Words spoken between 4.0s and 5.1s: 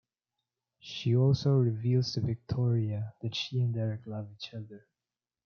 love each other.